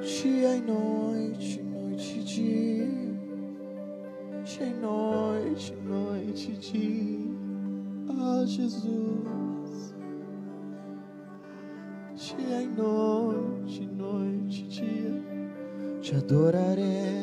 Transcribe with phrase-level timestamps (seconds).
[0.00, 2.88] dia e noite, noite e dia,
[4.44, 7.30] dia e noite, noite e dia,
[8.08, 9.94] ah Jesus,
[12.16, 15.22] dia e noite, noite e dia,
[16.00, 17.19] te adoraremos,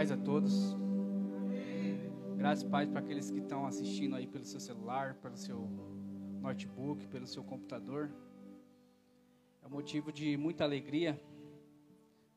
[0.00, 0.74] paz a todos.
[2.38, 5.68] Graça e paz para aqueles que estão assistindo aí pelo seu celular, pelo seu
[6.40, 8.10] notebook, pelo seu computador.
[9.62, 11.20] É um motivo de muita alegria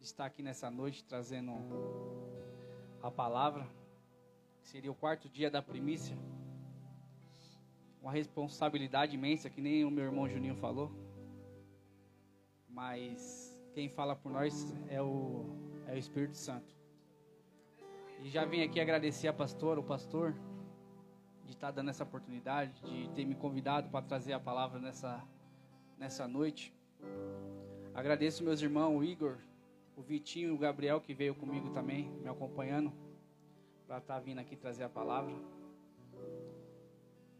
[0.01, 1.53] estar aqui nessa noite trazendo
[3.01, 3.65] a palavra,
[4.59, 6.17] que seria o quarto dia da primícia.
[8.01, 10.91] Uma responsabilidade imensa, que nem o meu irmão Juninho falou.
[12.67, 15.45] Mas quem fala por nós é o,
[15.87, 16.82] é o Espírito Santo.
[18.23, 20.33] E já vim aqui agradecer a pastora, o pastor,
[21.43, 25.21] de estar dando essa oportunidade, de ter me convidado para trazer a palavra nessa,
[25.97, 26.73] nessa noite.
[27.93, 29.39] Agradeço meus irmãos, o Igor,
[29.97, 32.93] o Vitinho e o Gabriel, que veio comigo também, me acompanhando,
[33.85, 35.35] para estar vindo aqui trazer a palavra.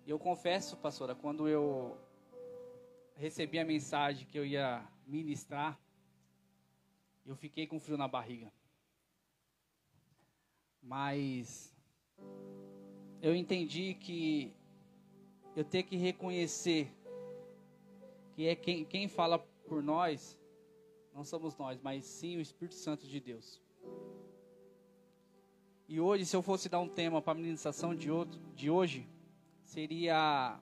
[0.06, 1.98] E eu confesso, pastora, quando eu
[3.16, 5.80] recebi a mensagem que eu ia ministrar,
[7.26, 8.52] eu fiquei com frio na barriga.
[10.84, 11.74] Mas
[13.22, 14.54] eu entendi que
[15.56, 16.94] eu tenho que reconhecer
[18.34, 20.38] que é quem, quem fala por nós,
[21.14, 23.62] não somos nós, mas sim o Espírito Santo de Deus.
[25.88, 29.08] E hoje, se eu fosse dar um tema para a ministração de, outro, de hoje,
[29.64, 30.60] seria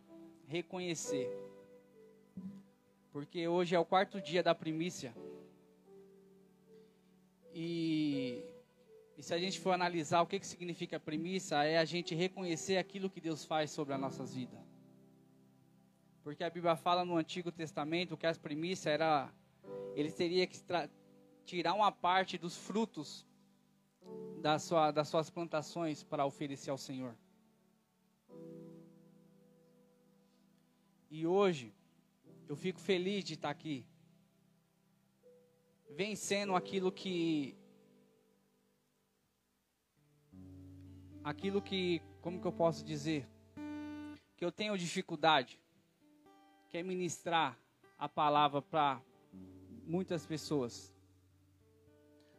[0.48, 1.30] reconhecer.
[3.12, 5.16] Porque hoje é o quarto dia da primícia.
[7.54, 7.91] E,
[9.22, 12.78] e se a gente for analisar o que, que significa primícia, é a gente reconhecer
[12.78, 14.60] aquilo que Deus faz sobre as nossas vidas.
[16.24, 19.32] Porque a Bíblia fala no Antigo Testamento que as primícias era.
[19.94, 20.58] Ele teria que
[21.46, 23.24] tirar uma parte dos frutos
[24.42, 27.16] da sua, das suas plantações para oferecer ao Senhor.
[31.12, 31.72] E hoje,
[32.50, 33.86] eu fico feliz de estar aqui,
[35.92, 37.61] vencendo aquilo que.
[41.24, 43.28] Aquilo que, como que eu posso dizer?
[44.36, 45.60] Que eu tenho dificuldade,
[46.68, 47.58] que é ministrar
[47.98, 49.00] a palavra para
[49.86, 50.92] muitas pessoas.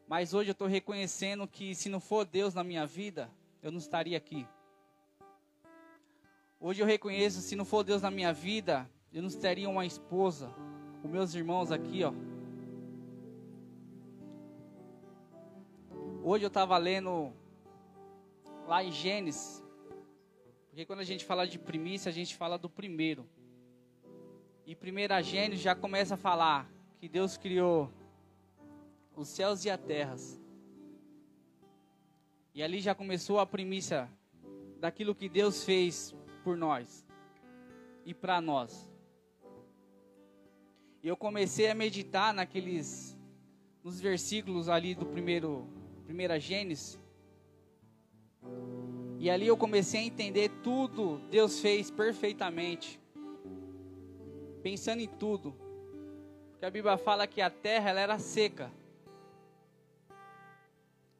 [0.08, 3.30] Mas hoje eu estou reconhecendo que se não for Deus na minha vida,
[3.62, 4.46] eu não estaria aqui.
[6.58, 10.52] Hoje eu reconheço, se não for Deus na minha vida, eu não teria uma esposa.
[11.04, 12.12] Os meus irmãos aqui, ó.
[16.24, 17.32] Hoje eu estava lendo
[18.72, 19.62] lá em Gênesis.
[20.68, 23.28] Porque quando a gente fala de primícia, a gente fala do primeiro.
[24.64, 26.66] E primeira Gênesis já começa a falar
[26.98, 27.92] que Deus criou
[29.14, 30.16] os céus e a terra.
[32.54, 34.08] E ali já começou a primícia
[34.80, 37.06] daquilo que Deus fez por nós
[38.06, 38.90] e para nós.
[41.02, 43.18] E eu comecei a meditar naqueles
[43.84, 45.68] nos versículos ali do primeiro
[46.06, 47.01] primeira Gênesis.
[49.18, 53.00] E ali eu comecei a entender tudo Deus fez perfeitamente.
[54.62, 55.54] Pensando em tudo.
[56.50, 58.70] Porque a Bíblia fala que a terra ela era seca.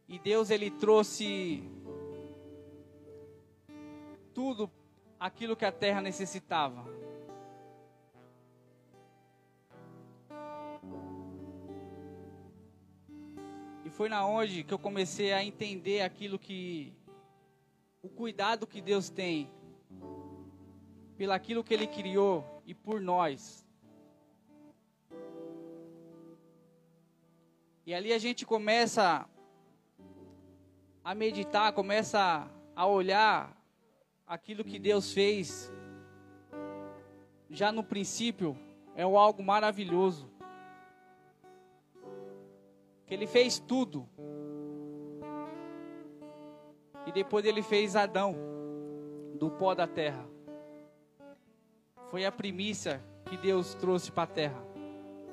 [0.08, 1.62] E Deus ele trouxe
[4.34, 4.70] tudo
[5.18, 6.84] aquilo que a terra necessitava.
[13.84, 16.92] E foi na onde que eu comecei a entender aquilo que
[18.02, 19.50] o cuidado que Deus tem
[21.16, 23.66] pelo aquilo que ele criou e por nós.
[27.86, 29.28] E ali a gente começa
[31.04, 33.56] a meditar, começa a olhar
[34.26, 35.72] aquilo que Deus fez
[37.52, 38.58] já no princípio
[38.96, 40.30] é algo maravilhoso.
[43.06, 44.08] Que ele fez tudo.
[47.06, 48.36] E depois ele fez Adão
[49.34, 50.24] do pó da terra.
[52.10, 54.62] Foi a primícia que Deus trouxe para a terra,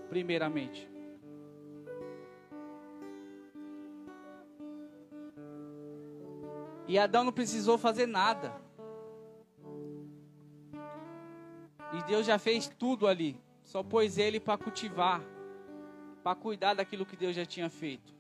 [0.09, 0.89] primeiramente.
[6.87, 8.51] E Adão não precisou fazer nada.
[11.93, 13.39] E Deus já fez tudo ali.
[13.63, 15.21] Só pôs ele para cultivar,
[16.23, 18.11] para cuidar daquilo que Deus já tinha feito.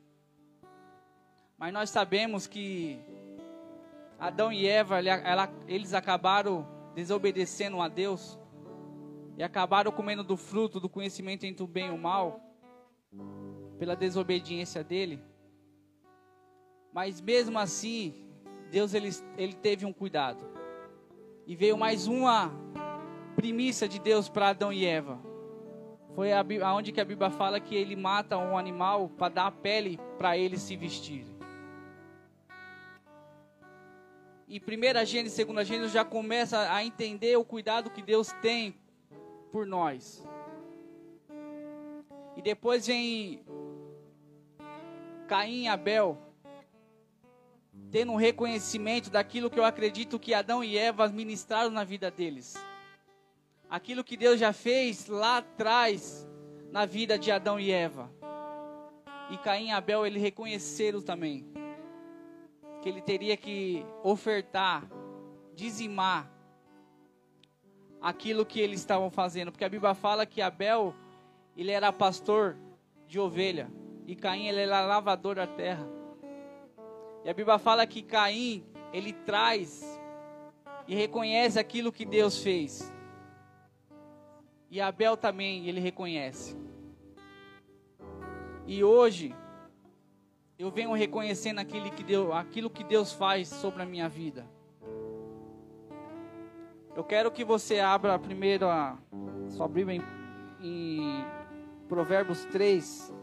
[1.57, 2.99] Mas nós sabemos que
[4.19, 8.37] Adão e Eva, ela, eles acabaram desobedecendo a Deus
[9.37, 12.41] e acabaram comendo do fruto do conhecimento entre o bem e o mal,
[13.77, 15.23] pela desobediência dele.
[16.91, 18.13] Mas mesmo assim,
[18.69, 20.43] Deus ele, ele teve um cuidado.
[21.47, 22.51] E veio mais uma
[23.37, 25.17] primícia de Deus para Adão e Eva.
[26.13, 29.97] Foi aonde que a Bíblia fala que ele mata um animal para dar a pele
[30.17, 31.38] para eles se vestirem.
[34.49, 38.73] E primeira Gênesis, segunda Gênesis já começa a entender o cuidado que Deus tem
[39.51, 40.27] por nós.
[42.35, 43.45] E depois vem
[45.27, 46.17] Caim e Abel,
[47.91, 52.55] tendo um reconhecimento daquilo que eu acredito que Adão e Eva ministraram na vida deles.
[53.69, 56.27] Aquilo que Deus já fez lá atrás
[56.71, 58.11] na vida de Adão e Eva.
[59.29, 61.45] E Caim e Abel, ele reconheceram também
[62.81, 64.89] que ele teria que ofertar,
[65.53, 66.31] dizimar
[68.01, 70.95] aquilo que eles estavam fazendo, porque a Bíblia fala que Abel
[71.55, 72.55] ele era pastor
[73.07, 73.69] de ovelha
[74.07, 75.87] e Caim ele era lavador da terra.
[77.25, 79.99] E a Bíblia fala que Caim ele traz
[80.87, 82.91] e reconhece aquilo que Deus fez.
[84.71, 86.57] E Abel também ele reconhece.
[88.65, 89.35] E hoje
[90.59, 94.45] eu venho reconhecendo aquilo que Deus, aquilo que Deus faz sobre a minha vida.
[96.93, 98.97] Eu quero que você abra primeiro a
[99.55, 100.03] sua Bíblia
[100.59, 101.25] em, em
[101.87, 103.13] Provérbios 3.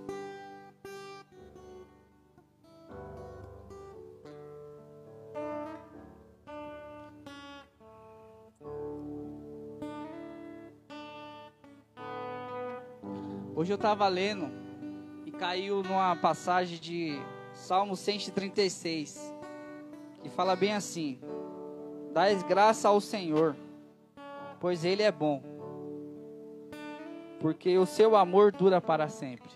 [13.54, 14.65] Hoje eu estava lendo
[15.38, 17.20] caiu numa passagem de
[17.52, 19.34] Salmo 136,
[20.22, 21.18] que fala bem assim:
[22.12, 23.56] Dais graça ao Senhor
[24.60, 25.42] pois Ele é bom,
[27.40, 29.50] porque o seu amor dura para sempre.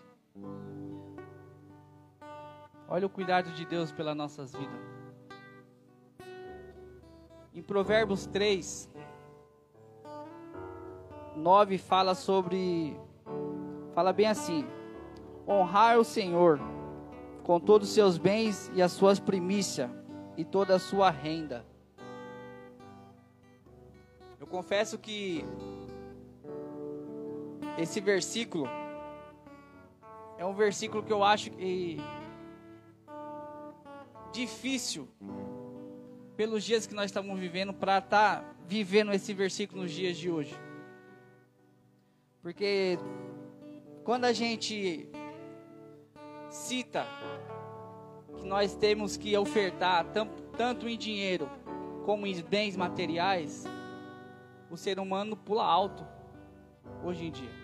[2.88, 4.80] Olha o cuidado de Deus pelas nossas vidas.
[7.54, 8.90] Em Provérbios 3,
[11.36, 12.96] 9 fala sobre.
[13.94, 14.66] Fala bem assim:
[15.46, 16.60] honrar o Senhor
[17.42, 19.90] com todos os seus bens e as suas primícias
[20.36, 21.64] e toda a sua renda
[24.50, 25.44] confesso que
[27.78, 28.66] esse versículo
[30.36, 31.98] é um versículo que eu acho que
[34.32, 35.08] difícil
[36.36, 40.30] pelos dias que nós estamos vivendo para estar tá vivendo esse versículo nos dias de
[40.30, 40.54] hoje.
[42.42, 42.98] Porque
[44.02, 45.08] quando a gente
[46.50, 47.06] cita
[48.36, 50.04] que nós temos que ofertar
[50.56, 51.48] tanto em dinheiro
[52.04, 53.64] como em bens materiais,
[54.70, 56.06] o ser humano pula alto
[57.04, 57.60] hoje em dia.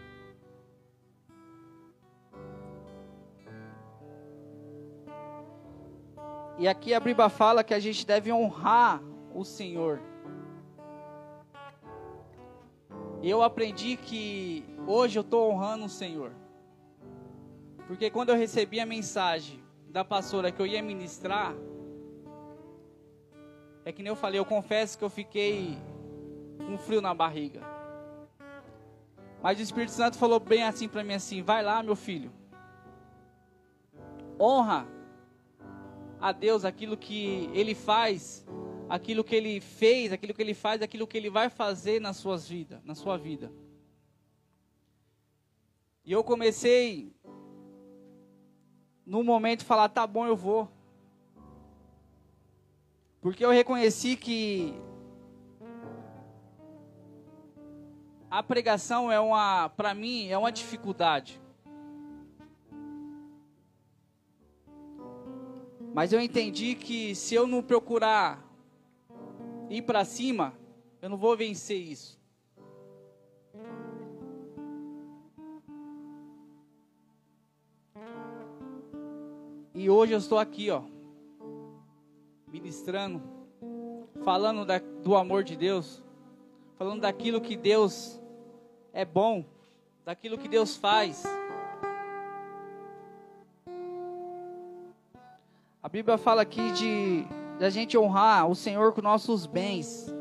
[6.58, 9.02] E aqui a Bíblia fala que a gente deve honrar
[9.34, 10.00] o Senhor.
[13.22, 16.32] Eu aprendi que hoje eu estou honrando o Senhor.
[17.86, 21.54] Porque quando eu recebi a mensagem da pastora que eu ia ministrar,
[23.84, 25.78] é que nem eu falei, eu confesso que eu fiquei
[26.60, 27.62] um frio na barriga.
[29.40, 32.32] Mas o Espírito Santo falou bem assim para mim assim: "Vai lá, meu filho.
[34.40, 34.88] Honra
[36.20, 38.44] a Deus aquilo que ele faz,
[38.88, 42.48] aquilo que ele fez, aquilo que ele faz, aquilo que ele vai fazer nas suas
[42.48, 43.52] vidas, na sua vida."
[46.04, 47.14] E eu comecei
[49.06, 50.68] no momento falar: "Tá bom, eu vou."
[53.20, 54.74] Porque eu reconheci que
[58.30, 61.40] a pregação é uma, para mim, é uma dificuldade.
[65.94, 68.44] Mas eu entendi que se eu não procurar
[69.70, 70.52] ir para cima,
[71.00, 72.15] eu não vou vencer isso.
[79.76, 80.82] E hoje eu estou aqui, ó,
[82.48, 83.22] ministrando,
[84.24, 86.02] falando da, do amor de Deus
[86.76, 88.20] falando daquilo que Deus
[88.92, 89.44] é bom,
[90.04, 91.24] daquilo que Deus faz.
[95.82, 97.24] A Bíblia fala aqui de,
[97.58, 100.12] de a gente honrar o Senhor com nossos bens.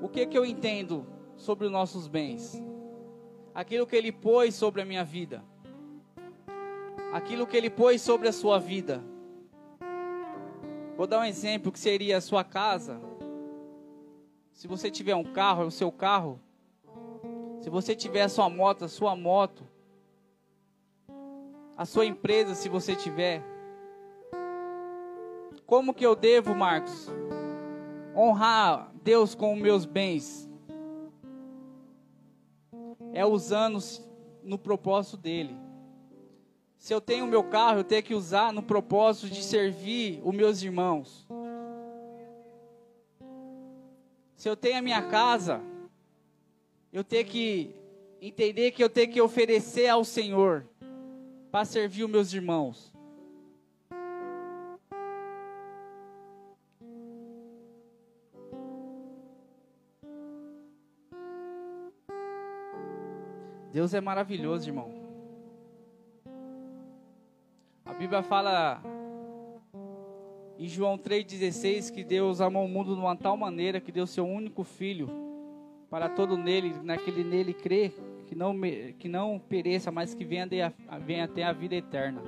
[0.00, 2.62] O que que eu entendo sobre os nossos bens?
[3.54, 5.42] Aquilo que Ele pôs sobre a minha vida.
[7.12, 9.02] Aquilo que Ele pôs sobre a sua vida.
[10.96, 13.00] Vou dar um exemplo que seria a sua casa.
[14.52, 16.40] Se você tiver um carro, é o seu carro.
[17.60, 19.66] Se você tiver a sua moto, a sua moto.
[21.76, 23.42] A sua empresa, se você tiver.
[25.66, 27.08] Como que eu devo, Marcos,
[28.14, 30.48] honrar Deus com os meus bens?
[33.12, 33.78] É usando
[34.42, 35.61] no propósito dele.
[36.82, 40.34] Se eu tenho o meu carro, eu tenho que usar no propósito de servir os
[40.34, 41.24] meus irmãos.
[44.34, 45.60] Se eu tenho a minha casa,
[46.92, 47.70] eu tenho que
[48.20, 50.66] entender que eu tenho que oferecer ao Senhor
[51.52, 52.92] para servir os meus irmãos.
[63.72, 65.01] Deus é maravilhoso, irmão.
[68.02, 68.82] Bíblia fala
[70.58, 74.26] em João 3,16 que Deus amou o mundo de uma tal maneira que deu seu
[74.26, 75.08] único filho
[75.88, 77.94] para todo nele, naquele nele crer,
[78.26, 78.56] que não,
[78.98, 80.56] que não pereça, mas que venha, de,
[81.06, 82.20] venha até a vida eterna.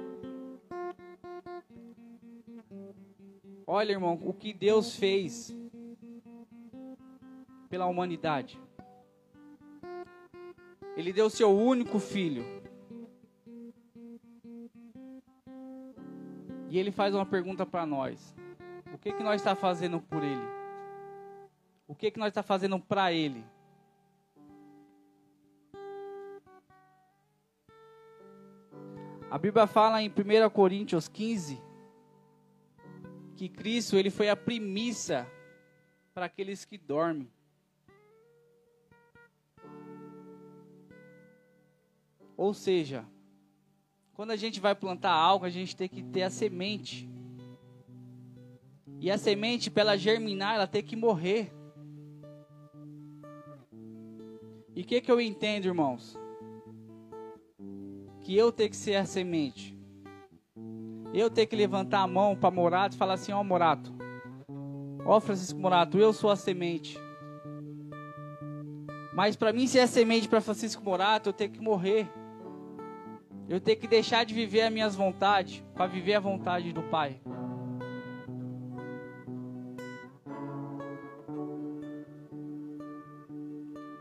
[3.67, 5.53] Olha, irmão, o que Deus fez
[7.69, 8.61] pela humanidade.
[10.97, 12.63] Ele deu seu único filho.
[16.75, 18.35] E ele faz uma pergunta para nós:
[18.93, 20.45] O que que nós está fazendo por ele?
[21.87, 23.45] O que que nós está fazendo para ele?
[29.31, 31.63] A Bíblia fala em 1 Coríntios 15
[33.37, 35.31] que Cristo ele foi a primícia
[36.13, 37.31] para aqueles que dormem.
[42.37, 43.07] Ou seja,
[44.15, 47.09] quando a gente vai plantar algo, a gente tem que ter a semente.
[49.01, 51.53] E a semente, para ela germinar, ela tem que morrer.
[54.75, 56.17] E o que, que eu entendo, irmãos?
[58.21, 59.77] Que eu tenho que ser a semente.
[61.13, 63.93] Eu tenho que levantar a mão para Morato e falar assim: Ó, oh, Morato,
[65.05, 66.97] ó, oh, Francisco Morato, eu sou a semente.
[69.13, 72.09] Mas para mim ser a semente para Francisco Morato, eu tenho que morrer.
[73.49, 77.21] Eu tenho que deixar de viver as minhas vontades para viver a vontade do Pai.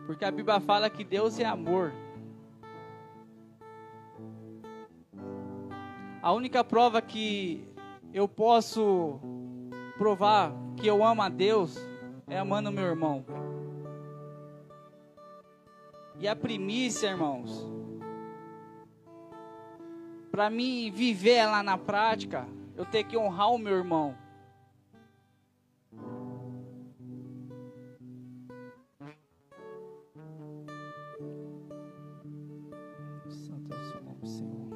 [0.06, 1.92] Porque a Bíblia fala que Deus é amor.
[6.22, 7.68] A única prova que
[8.14, 9.20] eu posso
[9.98, 11.78] provar que eu amo a Deus
[12.28, 13.26] é amando meu irmão.
[16.20, 17.68] E a primícia, irmãos,
[20.34, 24.18] para mim viver ela na prática, eu tenho que honrar o meu irmão.
[33.30, 34.74] Santo é Senhor.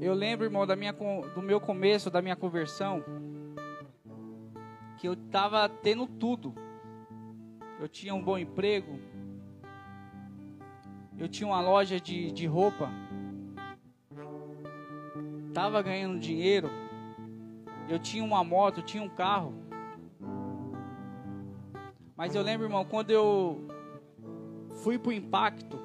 [0.00, 3.29] Eu lembro, irmão, da minha, do meu começo, da minha conversão
[5.00, 6.54] que eu estava tendo tudo.
[7.80, 9.00] Eu tinha um bom emprego,
[11.18, 12.90] eu tinha uma loja de, de roupa,
[15.48, 16.68] estava ganhando dinheiro,
[17.88, 19.54] eu tinha uma moto, eu tinha um carro.
[22.14, 23.66] Mas eu lembro, irmão, quando eu
[24.82, 25.78] fui para o impacto,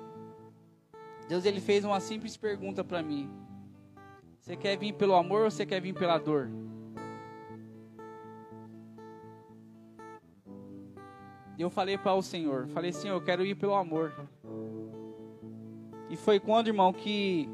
[1.30, 3.30] Deus ele fez uma simples pergunta para mim:
[4.42, 6.50] Você quer vir pelo amor ou você quer vir pela dor?
[11.62, 14.14] Eu falei para o Senhor, falei, Senhor, eu quero ir pelo amor.
[16.10, 17.50] E foi quando, irmão, que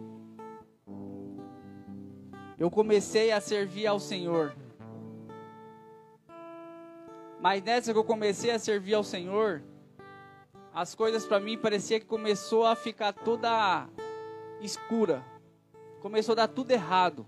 [2.58, 4.56] eu comecei a servir ao Senhor.
[7.40, 9.64] Mas nessa que eu comecei a servir ao Senhor,
[10.74, 13.90] as coisas para mim parecia que começou a ficar toda
[14.62, 15.26] escura.
[16.02, 17.28] Começou a dar tudo errado.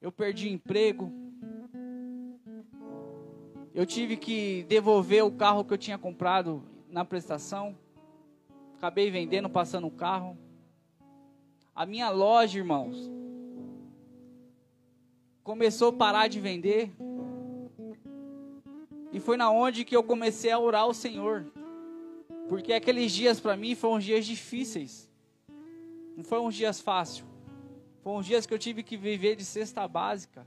[0.00, 1.10] Eu perdi emprego,
[3.74, 7.76] eu tive que devolver o carro que eu tinha comprado na prestação.
[8.76, 10.38] Acabei vendendo, passando o carro.
[11.74, 13.10] A minha loja, irmãos,
[15.42, 16.92] começou a parar de vender.
[19.12, 21.44] E foi na onde que eu comecei a orar ao Senhor.
[22.48, 25.10] Porque aqueles dias para mim foram dias difíceis.
[26.16, 27.26] Não foram dias fáceis.
[28.04, 30.46] Foram dias que eu tive que viver de cesta básica.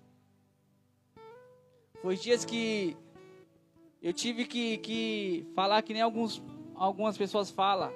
[2.02, 2.96] Foi dias que
[4.08, 6.42] Eu tive que, que falar que nem alguns,
[6.76, 7.92] algumas pessoas falam.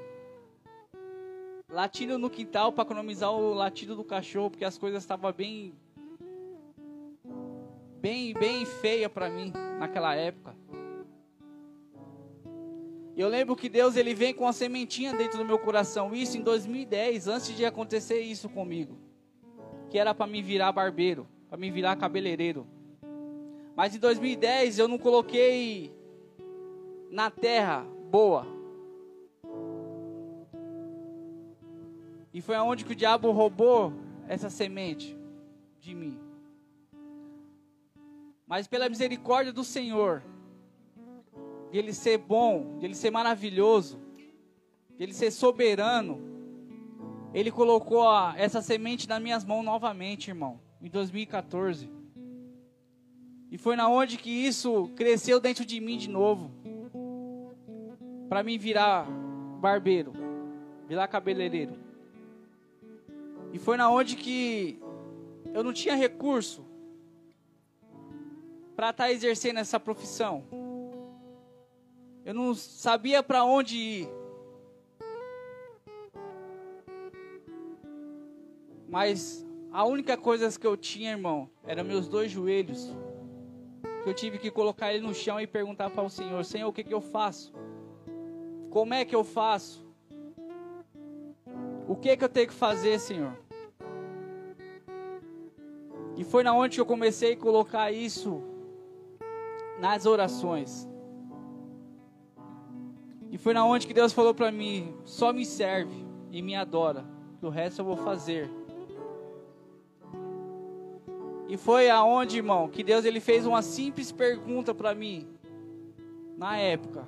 [1.69, 5.73] Latindo no quintal para economizar o latido do cachorro, porque as coisas estavam bem
[8.01, 10.53] bem bem feia para mim naquela época.
[13.15, 16.41] Eu lembro que Deus ele vem com uma sementinha dentro do meu coração, isso em
[16.41, 18.97] 2010, antes de acontecer isso comigo.
[19.89, 22.67] Que era para me virar barbeiro, para me virar cabeleireiro.
[23.77, 26.00] Mas em 2010 eu não coloquei
[27.11, 28.47] na terra boa.
[32.33, 33.93] E foi aonde que o diabo roubou
[34.27, 35.17] essa semente
[35.77, 36.17] de mim.
[38.47, 40.23] Mas pela misericórdia do Senhor,
[41.69, 43.99] de Ele ser bom, de Ele ser maravilhoso,
[44.97, 46.21] de Ele ser soberano,
[47.33, 48.05] Ele colocou
[48.37, 51.89] essa semente nas minhas mãos novamente, irmão, em 2014.
[53.49, 56.60] E foi na onde que isso cresceu dentro de mim de novo.
[58.31, 59.05] Para mim virar
[59.59, 60.13] barbeiro,
[60.87, 61.73] virar cabeleireiro.
[63.51, 64.81] E foi na onde que
[65.53, 66.65] eu não tinha recurso
[68.73, 70.45] para estar tá exercendo essa profissão.
[72.23, 74.09] Eu não sabia para onde ir.
[78.87, 82.95] Mas a única coisa que eu tinha, irmão, eram meus dois joelhos.
[84.05, 86.71] Que eu tive que colocar ele no chão e perguntar para o Senhor: Senhor, o
[86.71, 87.53] que, que eu faço?
[88.71, 89.85] Como é que eu faço?
[91.89, 93.37] O que que eu tenho que fazer, Senhor?
[96.15, 98.41] E foi na onde eu comecei a colocar isso
[99.77, 100.87] nas orações.
[103.29, 107.05] E foi na onde que Deus falou para mim: só me serve e me adora,
[107.39, 108.49] que o resto eu vou fazer.
[111.49, 115.27] E foi aonde, irmão, que Deus ele fez uma simples pergunta para mim
[116.37, 117.05] na época.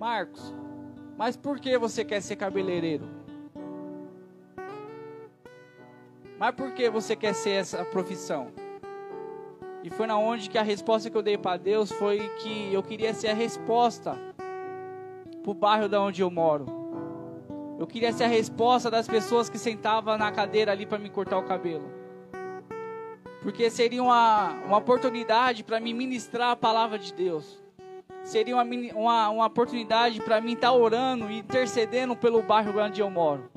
[0.00, 0.54] Marcos,
[1.18, 3.06] mas por que você quer ser cabeleireiro?
[6.38, 8.50] Mas por que você quer ser essa profissão?
[9.84, 12.82] E foi na onde que a resposta que eu dei para Deus foi que eu
[12.82, 14.16] queria ser a resposta
[15.42, 16.64] para o bairro da onde eu moro.
[17.78, 21.36] Eu queria ser a resposta das pessoas que sentavam na cadeira ali para me cortar
[21.36, 21.92] o cabelo.
[23.42, 27.62] Porque seria uma, uma oportunidade para me ministrar a palavra de Deus.
[28.30, 28.64] Seria uma,
[28.94, 33.50] uma, uma oportunidade para mim estar tá orando e intercedendo pelo bairro onde eu moro.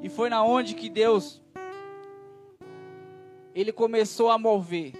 [0.00, 1.42] E foi na onde que Deus
[3.52, 4.92] ele começou a mover.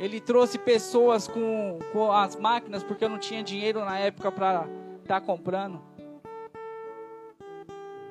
[0.00, 4.68] Ele trouxe pessoas com, com as máquinas, porque eu não tinha dinheiro na época para
[5.02, 5.80] estar tá comprando.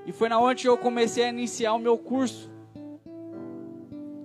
[0.06, 2.50] E foi na onde eu comecei a iniciar o meu curso.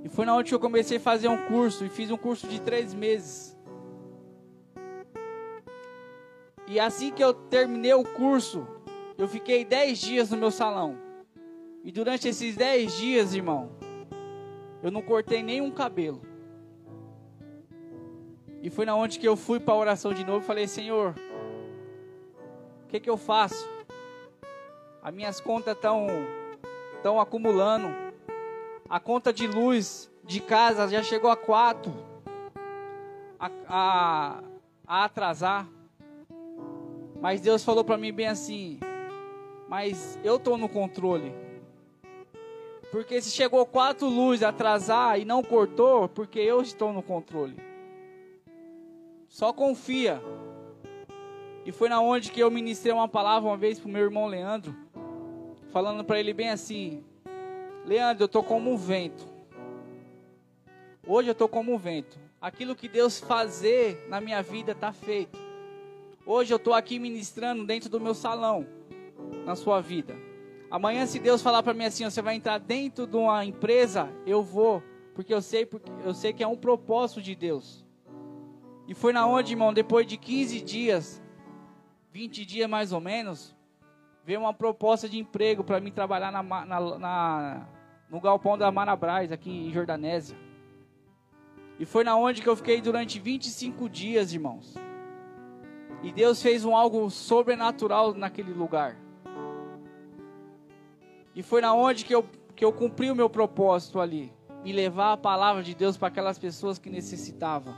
[0.04, 1.84] E foi na onde eu comecei a fazer um curso.
[1.84, 3.58] E fiz um curso de três meses.
[6.70, 8.64] E assim que eu terminei o curso,
[9.18, 10.96] eu fiquei dez dias no meu salão.
[11.82, 13.72] E durante esses dez dias, irmão,
[14.80, 16.22] eu não cortei nenhum cabelo.
[18.62, 21.16] E foi na onde que eu fui para a oração de novo e falei, Senhor,
[22.84, 23.68] o que que eu faço?
[25.02, 26.06] As minhas contas estão
[26.94, 27.88] estão acumulando.
[28.88, 31.92] A conta de luz de casa já chegou a quatro.
[33.40, 34.42] A, a,
[34.86, 35.79] a atrasar.
[37.20, 38.78] Mas Deus falou para mim bem assim:
[39.68, 41.32] Mas eu estou no controle.
[42.90, 47.56] Porque se chegou quatro luzes atrasar e não cortou, porque eu estou no controle.
[49.28, 50.20] Só confia.
[51.64, 54.74] E foi na onde que eu ministrei uma palavra uma vez pro meu irmão Leandro,
[55.70, 57.04] falando para ele bem assim:
[57.84, 59.28] Leandro, eu tô como um vento.
[61.06, 62.18] Hoje eu tô como um vento.
[62.40, 65.49] Aquilo que Deus fazer na minha vida tá feito.
[66.32, 68.64] Hoje eu tô aqui ministrando dentro do meu salão
[69.44, 70.16] na sua vida.
[70.70, 74.40] Amanhã se Deus falar para mim assim, você vai entrar dentro de uma empresa, eu
[74.40, 74.80] vou,
[75.12, 77.84] porque eu sei, porque eu sei que é um propósito de Deus.
[78.86, 81.20] E foi na onde, irmão, depois de 15 dias,
[82.12, 83.52] 20 dias mais ou menos,
[84.24, 86.64] veio uma proposta de emprego para mim trabalhar na, na,
[86.96, 87.68] na,
[88.08, 90.38] no galpão da Marabras, aqui em Jordanésia.
[91.76, 94.76] E foi na onde que eu fiquei durante 25 dias, irmãos.
[96.02, 98.96] E Deus fez um algo sobrenatural naquele lugar.
[101.34, 102.24] E foi na onde que eu,
[102.56, 104.32] que eu cumpri o meu propósito ali.
[104.64, 107.74] Me levar a palavra de Deus para aquelas pessoas que necessitavam.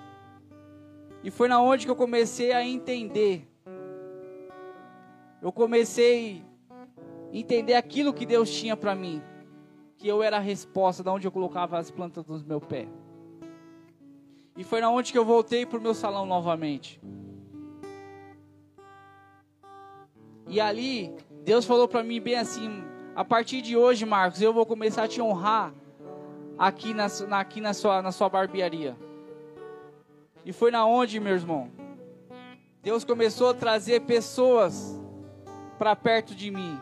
[1.22, 3.48] E foi na onde que eu comecei a entender.
[5.40, 6.86] Eu comecei a
[7.36, 9.22] entender aquilo que Deus tinha para mim.
[9.96, 12.88] Que eu era a resposta de onde eu colocava as plantas dos meus pés.
[14.56, 17.00] E foi na onde que eu voltei pro meu salão novamente.
[20.46, 24.66] E ali, Deus falou para mim bem assim: a partir de hoje, Marcos, eu vou
[24.66, 25.72] começar a te honrar
[26.58, 27.06] aqui na,
[27.38, 28.96] aqui na, sua, na sua barbearia.
[30.44, 31.70] E foi na onde, meu irmão?
[32.82, 35.00] Deus começou a trazer pessoas
[35.78, 36.78] para perto de mim.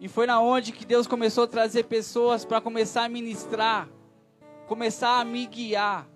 [0.00, 3.88] E foi na onde que Deus começou a trazer pessoas para começar a ministrar,
[4.66, 6.06] começar a me guiar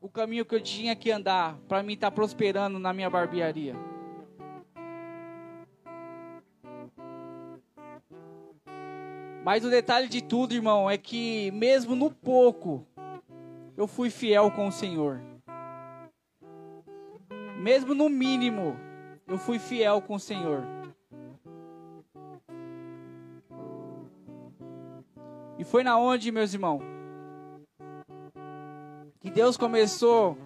[0.00, 3.76] o caminho que eu tinha que andar para mim estar tá prosperando na minha barbearia.
[9.44, 12.86] Mas o detalhe de tudo, irmão, é que mesmo no pouco,
[13.76, 15.20] eu fui fiel com o Senhor.
[17.58, 18.78] Mesmo no mínimo,
[19.26, 20.62] eu fui fiel com o Senhor.
[25.58, 26.82] E foi na onde, meus irmãos,
[29.20, 30.36] que Deus começou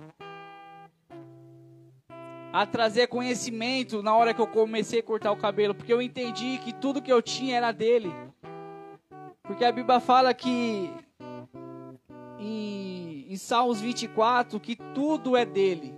[2.53, 6.59] a trazer conhecimento na hora que eu comecei a cortar o cabelo, porque eu entendi
[6.59, 8.13] que tudo que eu tinha era dele.
[9.43, 10.93] Porque a Bíblia fala que
[12.39, 15.95] em, em Salmos 24 que tudo é dele.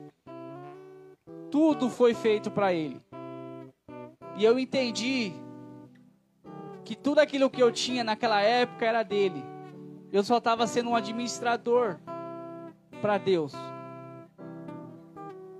[1.50, 3.00] Tudo foi feito para ele.
[4.36, 5.32] E eu entendi
[6.84, 9.42] que tudo aquilo que eu tinha naquela época era dele.
[10.12, 11.98] Eu só estava sendo um administrador
[12.96, 13.52] para Deus.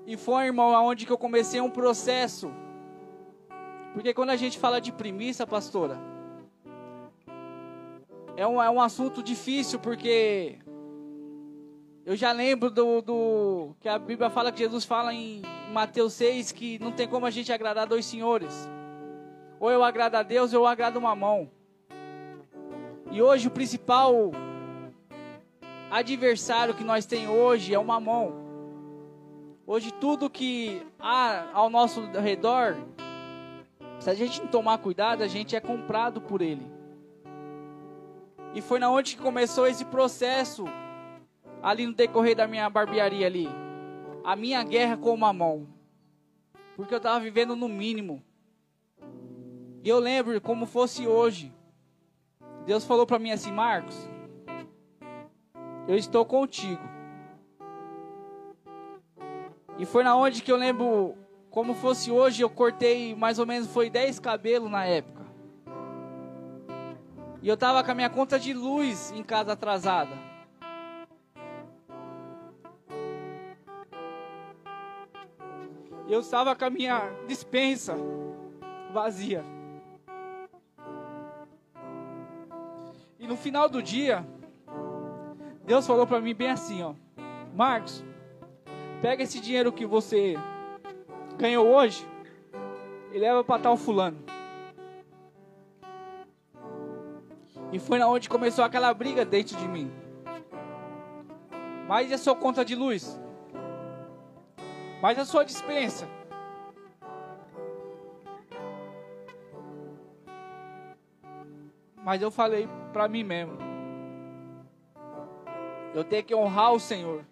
[0.07, 2.53] E foi, irmão, aonde que eu comecei um processo.
[3.93, 5.99] Porque quando a gente fala de primícia, pastora,
[8.37, 10.59] é um, é um assunto difícil, porque
[12.05, 16.53] eu já lembro do, do que a Bíblia fala que Jesus fala em Mateus 6
[16.53, 18.71] que não tem como a gente agradar dois senhores.
[19.59, 21.51] Ou eu agrado a Deus ou eu agrado uma mão.
[23.11, 24.31] E hoje o principal
[25.97, 28.45] adversário que nós tem hoje é o mamão.
[29.67, 32.77] Hoje tudo que há ao nosso redor,
[33.99, 36.67] se a gente não tomar cuidado, a gente é comprado por ele.
[38.55, 40.65] E foi na onde que começou esse processo
[41.63, 43.49] ali no decorrer da minha barbearia ali.
[44.23, 45.67] A minha guerra com o mamão.
[46.77, 48.23] Porque eu estava vivendo no mínimo.
[49.83, 51.53] E eu lembro como fosse hoje.
[52.67, 54.09] Deus falou para mim assim, Marcos,
[55.89, 56.83] eu estou contigo.
[59.79, 61.15] E foi na onde que eu lembro,
[61.51, 65.25] como fosse hoje, eu cortei mais ou menos, foi 10 cabelos na época.
[67.43, 70.27] E eu tava com a minha conta de luz em casa atrasada.
[76.09, 77.97] E eu estava com a minha dispensa
[78.93, 79.45] vazia.
[83.19, 84.27] E no final do dia,
[85.67, 86.95] Deus falou para mim bem assim, ó.
[87.53, 88.05] Marcos,
[89.03, 90.37] pega esse dinheiro que você
[91.37, 92.07] ganhou hoje
[93.13, 94.19] e leva para tal fulano.
[97.73, 99.91] E foi na onde começou aquela briga dentro de mim.
[101.89, 103.21] Mas e a sua conta de luz?
[105.03, 106.09] Mas a sua dispensa?
[111.97, 113.66] Mas eu falei para mim mesmo.
[115.97, 117.25] Eu tenho que honrar o Senhor.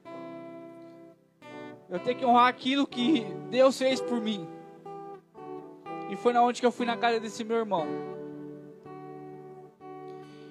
[1.86, 4.48] Eu tenho que honrar aquilo que Deus fez por mim.
[6.08, 7.86] E foi na onde que eu fui na casa desse meu irmão.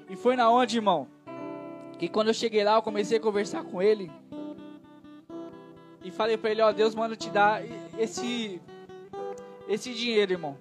[0.08, 1.08] E foi na onde, irmão,
[1.98, 4.12] que quando eu cheguei lá, eu comecei a conversar com ele.
[6.04, 7.64] E falei para ele, ó, Deus manda te dar
[7.98, 8.62] esse
[9.68, 10.56] esse dinheiro, irmão.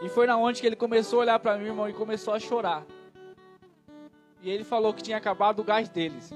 [0.00, 2.38] E foi na onde que ele começou a olhar para mim, irmão, e começou a
[2.38, 2.86] chorar.
[4.42, 6.32] E ele falou que tinha acabado o gás deles.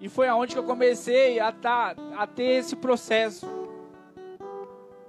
[0.00, 3.46] E foi aonde que eu comecei a, tá, a ter esse processo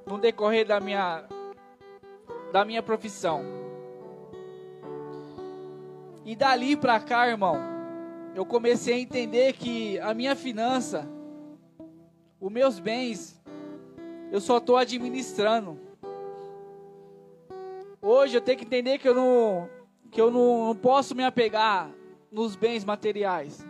[0.06, 1.24] no decorrer da minha
[2.52, 3.44] da minha profissão.
[6.24, 7.58] E dali para cá, irmão,
[8.34, 11.08] eu comecei a entender que a minha finança,
[12.40, 13.44] os meus bens,
[14.32, 15.78] eu só estou administrando.
[18.02, 19.70] Hoje eu tenho que entender que eu não
[20.16, 21.92] que eu não, não posso me apegar
[22.32, 23.68] nos bens materiais.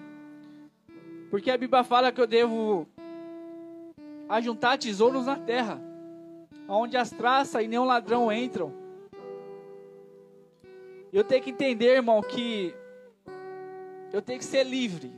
[1.31, 2.88] Porque a Bíblia fala que eu devo
[4.29, 5.81] ajuntar tesouros na terra,
[6.69, 8.71] onde as traças e nenhum ladrão entram.
[11.12, 12.75] Eu tenho que entender, irmão, que
[14.13, 15.12] eu tenho que ser livre.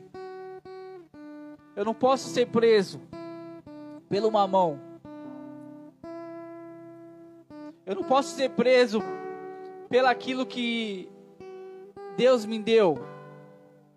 [1.75, 3.01] Eu não posso ser preso
[4.07, 4.79] pelo mamão.
[7.85, 9.03] Eu não posso ser preso
[9.89, 11.09] pelo aquilo que
[12.17, 12.97] Deus me deu,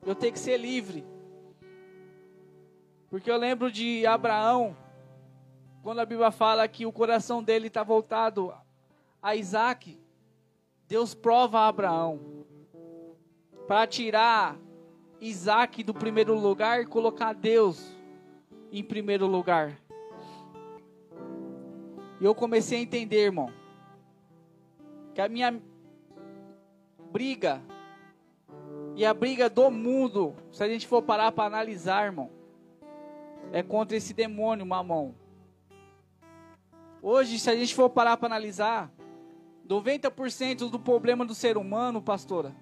[0.04, 1.06] eu tenho que ser livre.
[3.08, 4.76] Porque eu lembro de Abraão,
[5.82, 8.54] quando a Bíblia fala que o coração dele está voltado
[9.22, 9.98] a Isaac,
[10.86, 12.44] Deus prova a Abraão
[13.66, 14.58] para tirar
[15.18, 17.96] Isaac do primeiro lugar e colocar Deus
[18.70, 19.80] em primeiro lugar.
[22.20, 23.50] E eu comecei a entender, irmão,
[25.14, 25.58] que a minha
[27.10, 27.62] briga
[29.00, 32.30] e a briga do mundo, se a gente for parar para analisar, irmão,
[33.50, 35.14] é contra esse demônio mamão.
[37.00, 38.92] Hoje, se a gente for parar para analisar,
[39.66, 42.54] 90% do problema do ser humano, pastora,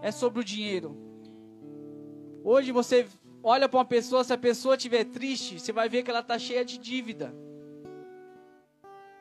[0.00, 0.96] é sobre o dinheiro.
[2.42, 3.06] Hoje você
[3.42, 6.38] olha para uma pessoa, se a pessoa estiver triste, você vai ver que ela está
[6.38, 7.34] cheia de dívida.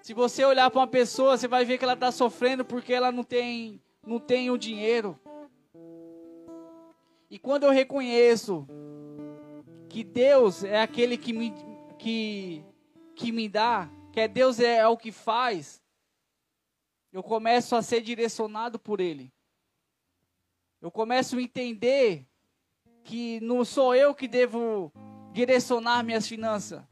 [0.02, 3.12] Se você olhar para uma pessoa, você vai ver que ela está sofrendo porque ela
[3.12, 5.20] não tem, não tem o dinheiro.
[7.32, 8.68] E quando eu reconheço
[9.88, 11.54] que Deus é aquele que me,
[11.98, 12.62] que,
[13.16, 15.82] que me dá, que é Deus é, é o que faz,
[17.10, 19.32] eu começo a ser direcionado por Ele.
[20.82, 22.28] Eu começo a entender
[23.02, 24.92] que não sou eu que devo
[25.32, 26.84] direcionar minhas finanças.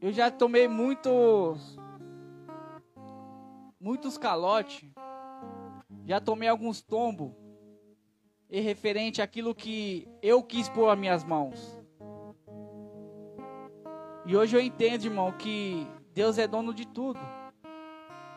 [0.00, 1.76] Eu já tomei muitos
[3.78, 4.90] muitos calotes.
[6.06, 7.32] Já tomei alguns tombos
[8.48, 11.76] e referente àquilo que eu quis pôr as minhas mãos.
[14.24, 17.18] E hoje eu entendo, irmão, que Deus é dono de tudo.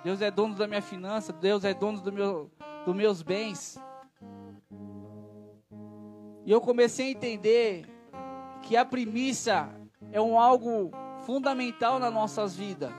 [0.04, 2.52] Deus é dono da minha finança, Deus é dono do meu,
[2.86, 3.80] dos meus bens.
[6.46, 7.86] E eu comecei a entender
[8.64, 9.70] que a primícia
[10.12, 10.92] é um algo
[11.26, 12.92] fundamental nas nossas vidas.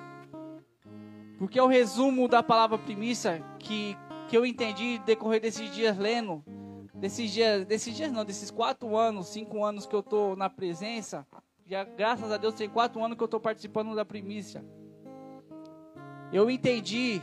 [1.39, 3.97] Porque é o resumo da palavra primícia que,
[4.31, 6.45] que eu entendi decorrer desses dias lendo,
[6.95, 11.27] desses dias, desses dias não, desses quatro anos, cinco anos que eu estou na presença,
[11.67, 14.65] já graças a Deus tem quatro anos que eu estou participando da primícia.
[16.33, 17.21] Eu entendi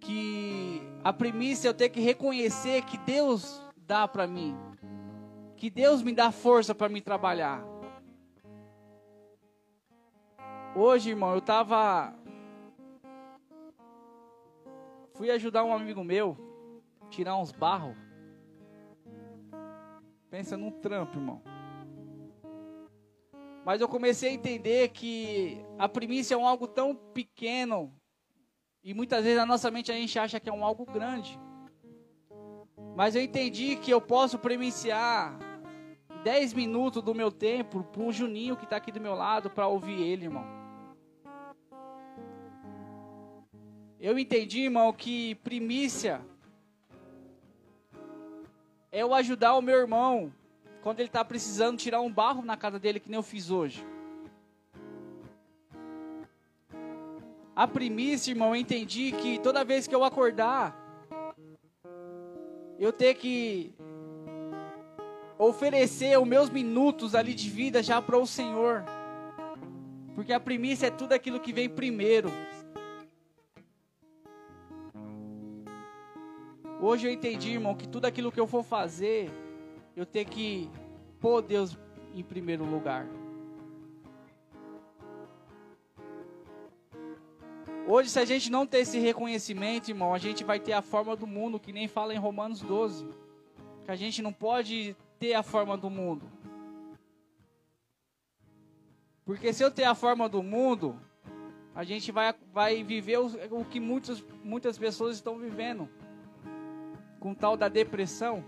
[0.00, 4.56] que a primícia eu tenho que reconhecer que Deus dá para mim,
[5.54, 7.62] que Deus me dá força para me trabalhar.
[10.74, 12.23] Hoje, irmão, eu tava
[15.14, 16.36] fui ajudar um amigo meu
[17.08, 17.96] tirar uns barros.
[20.28, 21.40] Pensa num trampo, irmão.
[23.64, 27.92] Mas eu comecei a entender que a primícia é um algo tão pequeno
[28.82, 31.40] e muitas vezes na nossa mente a gente acha que é um algo grande.
[32.94, 35.38] Mas eu entendi que eu posso primiciar
[36.24, 39.66] 10 minutos do meu tempo para o Juninho que está aqui do meu lado para
[39.66, 40.63] ouvir ele, irmão.
[44.06, 46.20] Eu entendi, irmão, que primícia
[48.92, 50.30] é eu ajudar o meu irmão
[50.82, 53.82] quando ele está precisando tirar um barro na casa dele, que nem eu fiz hoje.
[57.56, 60.76] A primícia, irmão, eu entendi que toda vez que eu acordar,
[62.78, 63.72] eu ter que
[65.38, 68.84] oferecer os meus minutos ali de vida já para o Senhor.
[70.14, 72.30] Porque a primícia é tudo aquilo que vem primeiro.
[76.86, 79.30] Hoje eu entendi, irmão, que tudo aquilo que eu for fazer,
[79.96, 80.70] eu tenho que
[81.18, 81.78] pôr Deus
[82.14, 83.06] em primeiro lugar.
[87.88, 91.16] Hoje, se a gente não ter esse reconhecimento, irmão, a gente vai ter a forma
[91.16, 93.08] do mundo, que nem fala em Romanos 12.
[93.86, 96.30] Que a gente não pode ter a forma do mundo.
[99.24, 101.00] Porque se eu ter a forma do mundo,
[101.74, 105.88] a gente vai, vai viver o, o que muitas, muitas pessoas estão vivendo.
[107.24, 108.44] Com tal da depressão,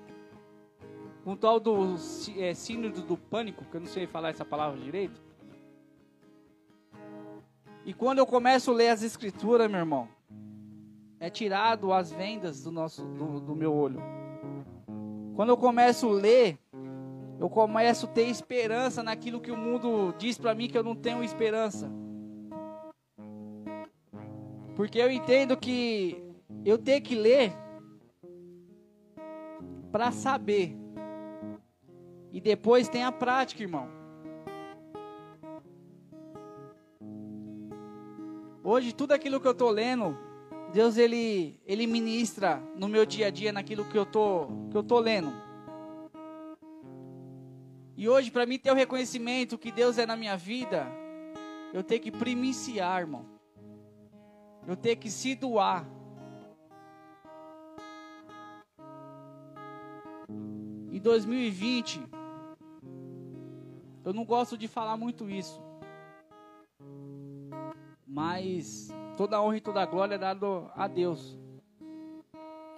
[1.25, 1.95] com tal do
[2.37, 5.19] é, síndrome do pânico, que eu não sei falar essa palavra direito.
[7.87, 10.07] E quando eu começo a ler as escrituras, meu irmão,
[11.19, 13.99] é tirado as vendas do, nosso, do, do meu olho.
[15.35, 16.59] Quando eu começo a ler,
[17.41, 20.95] eu começo a ter esperança naquilo que o mundo diz para mim que eu não
[20.95, 21.91] tenho esperança.
[24.75, 26.23] Porque eu entendo que
[26.63, 27.65] eu tenho que ler
[29.97, 30.77] para saber.
[32.31, 33.89] E depois tem a prática, irmão.
[38.63, 40.15] Hoje tudo aquilo que eu estou lendo,
[40.71, 44.83] Deus ele ele ministra no meu dia a dia naquilo que eu tô que eu
[44.83, 45.33] tô lendo.
[47.97, 50.87] E hoje para mim ter o reconhecimento que Deus é na minha vida,
[51.73, 53.25] eu tenho que primiciar, irmão.
[54.67, 55.96] Eu tenho que se doar.
[61.07, 62.03] 2020,
[64.05, 65.63] eu não gosto de falar muito isso.
[68.05, 71.39] Mas toda honra e toda glória é dado a Deus.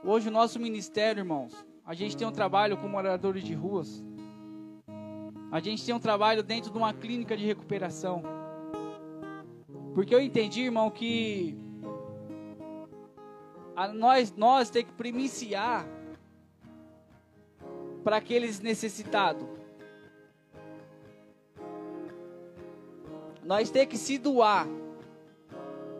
[0.04, 4.04] Hoje o nosso ministério, irmãos, a gente tem um trabalho com moradores de ruas.
[5.50, 8.22] A gente tem um trabalho dentro de uma clínica de recuperação.
[9.94, 11.56] Porque eu entendi, irmão, que
[13.74, 15.88] a nós nós tem que primiciar
[18.08, 19.46] para aqueles necessitados.
[23.44, 24.66] Nós tem que se doar.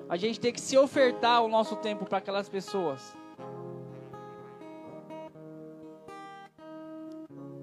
[0.09, 3.15] A gente tem que se ofertar o nosso tempo para aquelas pessoas.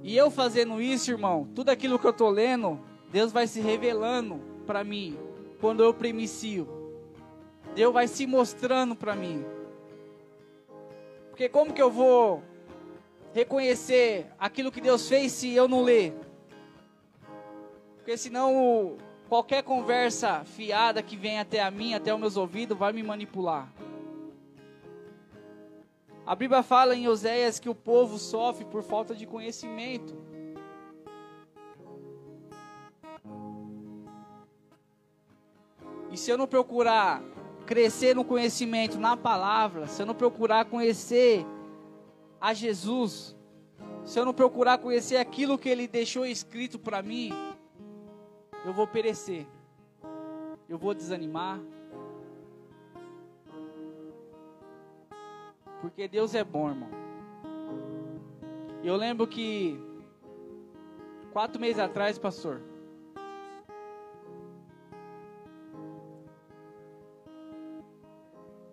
[0.03, 2.79] E eu fazendo isso, irmão, tudo aquilo que eu tô lendo,
[3.11, 5.17] Deus vai se revelando para mim
[5.59, 6.67] quando eu primicio.
[7.73, 9.43] Deus vai se mostrando para mim.
[11.31, 12.43] Porque como que eu vou
[13.35, 16.17] reconhecer aquilo que Deus fez se eu não ler?
[17.97, 18.95] Porque senão
[19.27, 23.67] qualquer conversa fiada que vem até a mim, até os meus ouvidos, vai me manipular.
[26.25, 30.15] A Bíblia fala em Oséias que o povo sofre por falta de conhecimento.
[36.09, 37.21] E se eu não procurar
[37.65, 41.45] crescer no conhecimento, na palavra, se eu não procurar conhecer
[42.39, 43.35] a Jesus,
[44.03, 47.31] se eu não procurar conhecer aquilo que ele deixou escrito para mim,
[48.65, 49.47] eu vou perecer.
[50.67, 51.59] Eu vou desanimar.
[55.81, 56.89] Porque Deus é bom, irmão.
[58.83, 59.79] Eu lembro que
[61.31, 62.61] quatro meses atrás, pastor,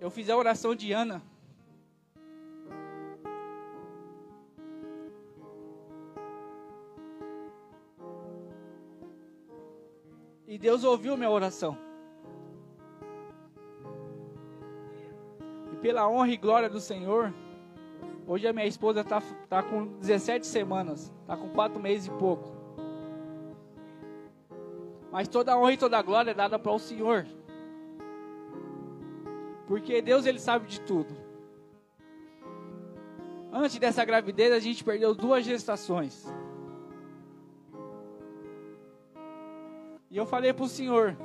[0.01, 1.23] eu fiz a oração de Ana.
[10.53, 11.79] E Deus ouviu minha oração.
[15.73, 17.33] E pela honra e glória do Senhor,
[18.27, 22.53] hoje a minha esposa está tá com 17 semanas, está com 4 meses e pouco.
[25.11, 27.27] Mas toda a honra e toda a glória é dada para o Senhor.
[29.67, 31.17] Porque Deus ele sabe de tudo.
[33.51, 36.31] Antes dessa gravidez a gente perdeu duas gestações.
[40.13, 41.17] E eu falei para o Senhor: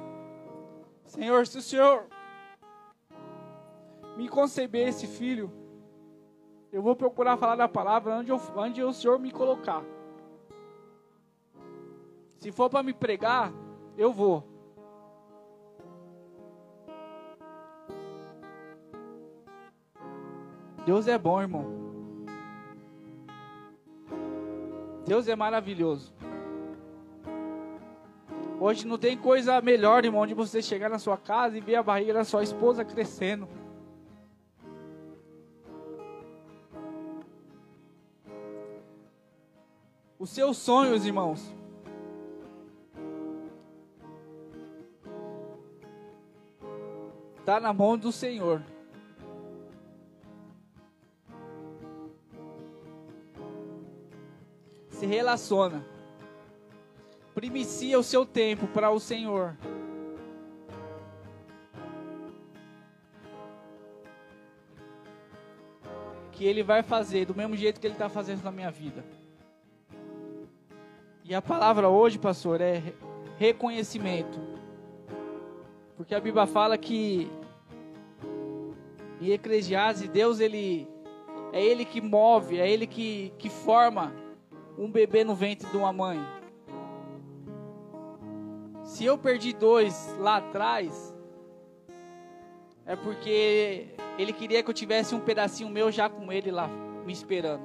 [1.04, 2.08] Senhor, se o Senhor
[4.16, 5.52] me conceber esse filho,
[6.72, 9.84] eu vou procurar falar da palavra onde, eu, onde o Senhor me colocar.
[12.38, 13.52] Se for para me pregar,
[13.98, 14.42] eu vou.
[20.86, 21.66] Deus é bom, irmão.
[25.06, 26.14] Deus é maravilhoso.
[28.60, 31.84] Hoje não tem coisa melhor, irmão, de você chegar na sua casa e ver a
[31.84, 33.48] barriga da sua esposa crescendo.
[40.18, 41.54] Os seus sonhos, irmãos.
[47.40, 48.62] Está na mão do Senhor.
[54.98, 55.97] se relaciona.
[57.38, 59.56] Primicia o seu tempo para o Senhor.
[66.32, 69.06] Que Ele vai fazer do mesmo jeito que Ele está fazendo na minha vida.
[71.24, 72.82] E a palavra hoje, pastor, é
[73.38, 74.40] reconhecimento.
[75.96, 77.30] Porque a Bíblia fala que
[79.22, 80.88] em Eclesiastes, Deus ele
[81.54, 84.12] é ele que move, é ele que, que forma
[84.76, 86.37] um bebê no ventre de uma mãe.
[88.98, 91.16] Se eu perdi dois lá atrás,
[92.84, 96.68] é porque ele queria que eu tivesse um pedacinho meu já com ele lá,
[97.06, 97.62] me esperando.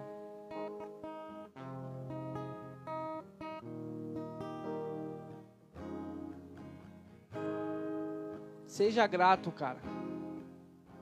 [8.67, 9.81] Seja grato, cara.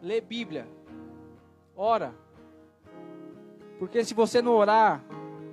[0.01, 0.69] Lê Bíblia.
[1.75, 2.15] Ora.
[3.81, 5.03] Porque se você não orar,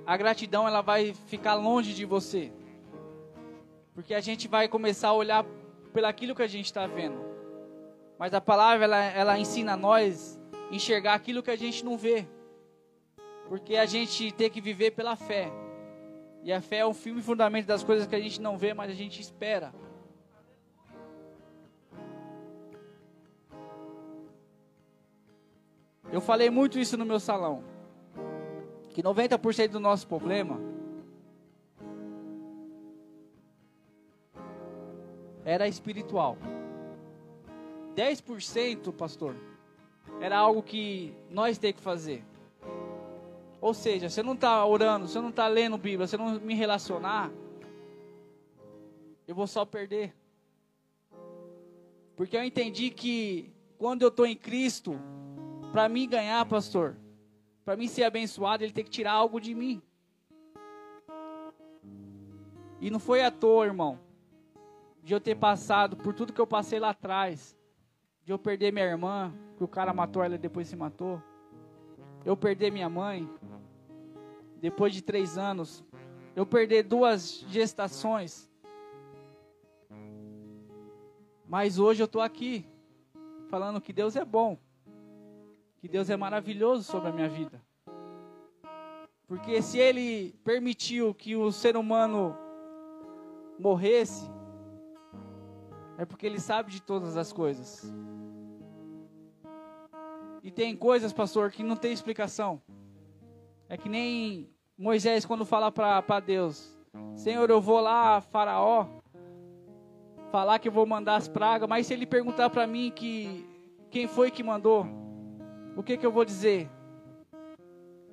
[0.06, 2.52] a gratidão ela vai ficar longe de você.
[3.98, 5.44] Porque a gente vai começar a olhar
[5.92, 7.18] pelaquilo que a gente está vendo.
[8.16, 10.38] Mas a palavra ela, ela ensina a nós
[10.70, 12.24] enxergar aquilo que a gente não vê.
[13.48, 15.50] Porque a gente tem que viver pela fé.
[16.44, 18.88] E a fé é o filme fundamento das coisas que a gente não vê, mas
[18.88, 19.74] a gente espera.
[26.12, 27.64] Eu falei muito isso no meu salão
[28.90, 30.77] que 90% do nosso problema
[35.48, 36.36] era espiritual.
[37.96, 39.34] 10%, pastor,
[40.20, 42.22] era algo que nós temos que fazer.
[43.58, 47.30] Ou seja, você não está orando, você não está lendo Bíblia, você não me relacionar,
[49.26, 50.14] eu vou só perder.
[52.14, 55.00] Porque eu entendi que quando eu estou em Cristo,
[55.72, 56.94] para mim ganhar, pastor,
[57.64, 59.80] para mim ser abençoado, ele tem que tirar algo de mim.
[62.82, 63.98] E não foi à toa, irmão,
[65.08, 67.56] de eu ter passado por tudo que eu passei lá atrás,
[68.26, 71.22] de eu perder minha irmã, que o cara matou ela e depois se matou,
[72.26, 73.26] eu perder minha mãe,
[74.60, 75.82] depois de três anos,
[76.36, 78.50] eu perder duas gestações,
[81.48, 82.68] mas hoje eu estou aqui,
[83.48, 84.58] falando que Deus é bom
[85.78, 87.62] que Deus é maravilhoso sobre a minha vida.
[89.26, 92.36] Porque se Ele permitiu que o ser humano
[93.58, 94.28] morresse,
[95.98, 97.92] é porque Ele sabe de todas as coisas.
[100.44, 102.62] E tem coisas, pastor, que não tem explicação.
[103.68, 106.78] É que nem Moisés quando fala para Deus:
[107.16, 108.86] Senhor, eu vou lá, Faraó,
[110.30, 113.44] falar que eu vou mandar as pragas, mas se ele perguntar para mim que
[113.90, 114.86] quem foi que mandou,
[115.76, 116.70] o que, que eu vou dizer?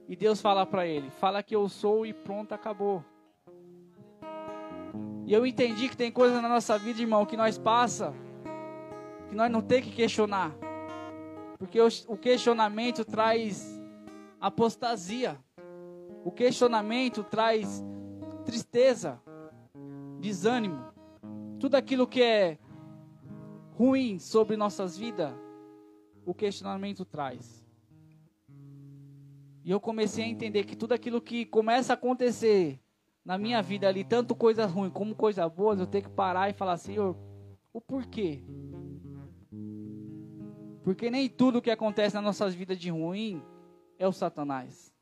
[0.08, 3.06] E Deus fala para ele: Fala que eu sou e pronto, acabou.
[5.26, 8.14] E eu entendi que tem coisas na nossa vida, irmão, que nós passa,
[9.28, 10.52] que nós não tem que questionar.
[11.58, 13.82] Porque o questionamento traz
[14.40, 15.40] apostasia.
[16.24, 17.84] O questionamento traz
[18.46, 19.20] tristeza,
[20.20, 20.94] desânimo.
[21.60, 22.60] Tudo aquilo que é
[23.74, 25.34] ruim sobre nossas vidas
[26.26, 27.64] o questionamento traz.
[29.64, 32.80] E eu comecei a entender que tudo aquilo que começa a acontecer
[33.26, 36.54] na minha vida ali, tanto coisas ruins como coisas boas, eu tenho que parar e
[36.54, 37.18] falar, Senhor,
[37.74, 38.44] o porquê?
[40.84, 43.42] Porque nem tudo que acontece nas nossas vidas de ruim
[43.98, 44.94] é o Satanás.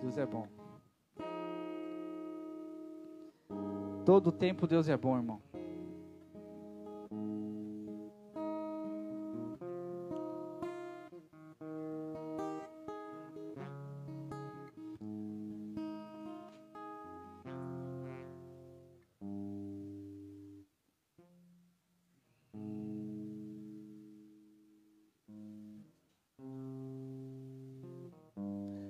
[0.00, 0.61] Deus é bom.
[4.04, 5.40] Todo tempo Deus é bom, irmão.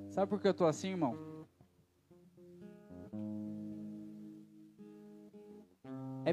[0.08, 1.31] Sabe por que eu tô assim, irmão?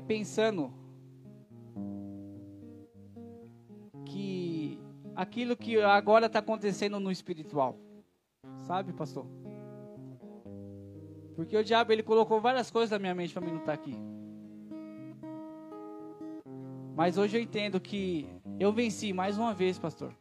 [0.10, 0.74] Pensando
[4.04, 4.82] que
[5.16, 7.78] aquilo que agora está acontecendo no espiritual,
[8.66, 9.28] sabe, pastor?
[11.36, 13.84] Porque o diabo ele colocou várias coisas na minha mente para mim não estar tá
[13.84, 13.96] aqui.
[16.96, 18.28] Mas hoje eu entendo que
[18.60, 20.12] eu venci mais uma vez, pastor.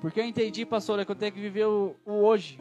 [0.00, 2.60] Porque eu entendi, pastor, é que eu tenho que viver o, o hoje.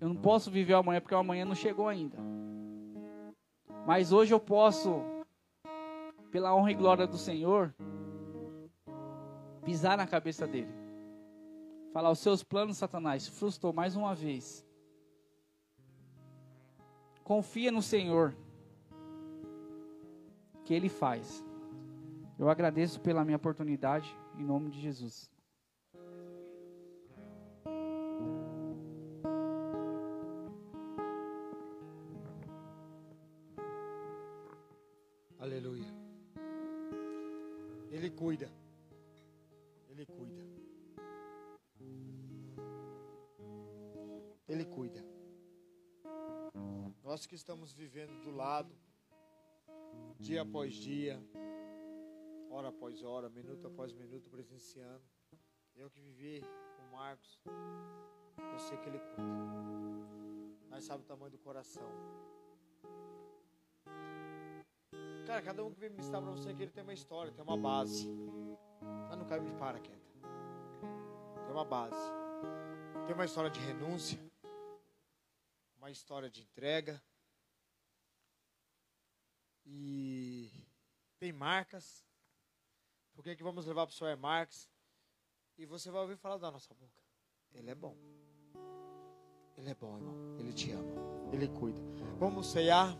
[0.00, 2.29] Eu não posso viver o amanhã porque o amanhã não chegou ainda.
[3.90, 5.02] Mas hoje eu posso,
[6.30, 7.74] pela honra e glória do Senhor,
[9.64, 10.72] pisar na cabeça dele.
[11.92, 14.64] Falar os seus planos, Satanás, frustrou mais uma vez.
[17.24, 18.32] Confia no Senhor,
[20.64, 21.44] que Ele faz.
[22.38, 25.28] Eu agradeço pela minha oportunidade, em nome de Jesus.
[38.20, 38.52] Cuida.
[39.88, 40.42] Ele cuida.
[44.46, 45.02] Ele cuida.
[47.02, 48.76] Nós que estamos vivendo do lado,
[50.18, 51.18] dia após dia,
[52.50, 55.02] hora após hora, minuto após minuto, presenciando.
[55.74, 56.42] Eu que vivi
[56.76, 57.40] com Marcos,
[58.52, 59.32] eu sei que ele cuida.
[60.68, 61.90] Nós sabe o tamanho do coração.
[65.30, 67.44] Cara, cada um que vem me ensinar pra você que ele tem uma história, tem
[67.44, 68.04] uma base.
[69.08, 70.02] Mas não caiu de paraquedas.
[71.44, 71.94] Tem uma base.
[73.06, 74.18] Tem uma história de renúncia.
[75.76, 77.00] Uma história de entrega.
[79.64, 80.50] E
[81.20, 82.04] tem marcas.
[83.14, 84.68] Por que, que vamos levar para o senhor Marcos?
[85.56, 87.04] E você vai ouvir falar da nossa boca.
[87.52, 87.96] Ele é bom.
[89.56, 90.36] Ele é bom, irmão.
[90.40, 91.30] Ele te ama.
[91.32, 91.80] Ele cuida.
[92.18, 92.98] Vamos ceiar.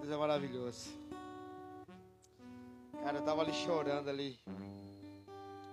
[0.00, 0.90] Deus é maravilhoso.
[3.04, 4.38] Cara, eu tava ali chorando ali.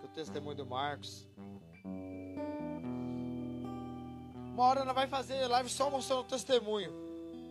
[0.01, 1.28] Com o testemunho do Marcos.
[4.53, 6.91] Uma hora ela vai fazer live só mostrando o testemunho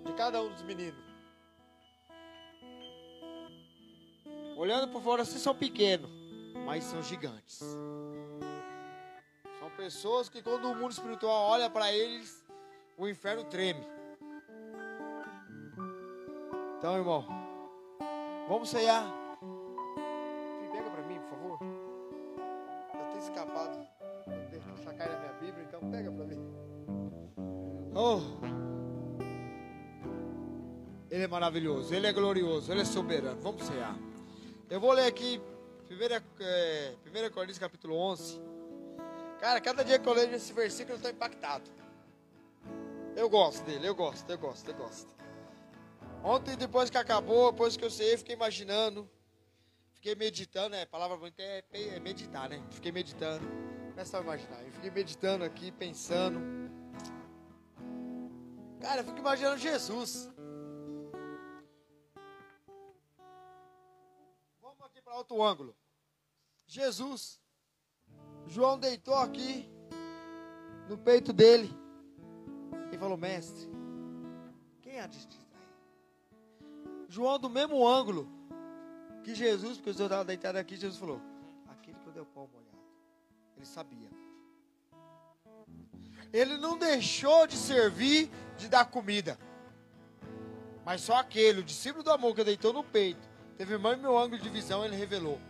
[0.06, 1.02] de cada um dos meninos.
[4.56, 6.10] Olhando por fora assim, são pequenos,
[6.64, 7.58] mas são gigantes.
[9.58, 12.43] São pessoas que quando o mundo espiritual olha para eles,
[12.96, 13.86] o inferno treme.
[16.78, 17.26] Então, irmão,
[18.48, 19.04] vamos ceiar.
[20.72, 21.58] Pega para mim, por favor.
[22.94, 23.86] Eu tenho escapado.
[24.52, 26.38] Eu sacar da minha Bíblia, então pega para mim.
[27.94, 28.20] Oh!
[31.10, 33.40] Ele é maravilhoso, ele é glorioso, ele é soberano.
[33.40, 33.96] Vamos cear.
[34.68, 35.40] Eu vou ler aqui
[35.90, 38.40] 1 é, Coríntios capítulo 11.
[39.38, 41.70] Cara, cada dia que eu leio esse versículo eu estou impactado.
[43.16, 45.14] Eu gosto dele, eu gosto, eu gosto, eu gosto.
[46.22, 49.08] Ontem, depois que acabou, depois que eu sei, fiquei imaginando.
[49.92, 50.82] Fiquei meditando, né?
[50.82, 52.60] A palavra bonita é, é meditar, né?
[52.70, 53.46] Fiquei meditando.
[53.94, 54.60] Não é só imaginar.
[54.64, 56.40] Eu fiquei meditando aqui, pensando.
[58.80, 60.28] Cara, eu fico imaginando Jesus.
[64.60, 65.76] Vamos aqui para outro ângulo.
[66.66, 67.40] Jesus.
[68.48, 69.70] João deitou aqui
[70.88, 71.83] no peito dele
[72.92, 73.68] e falou: Mestre,
[74.82, 75.44] quem há de distrair?
[77.08, 78.28] João, do mesmo ângulo
[79.22, 81.20] que Jesus, porque o Senhor estava deitado aqui, Jesus falou:
[81.68, 82.78] Aquele que eu dei o pão molhado.
[83.56, 84.10] Ele sabia.
[86.32, 89.38] Ele não deixou de servir, de dar comida.
[90.84, 93.26] Mas só aquele, o discípulo do amor que deitou no peito,
[93.56, 95.40] teve mais meu ângulo de visão, ele revelou.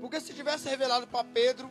[0.00, 1.70] Porque se tivesse revelado para Pedro,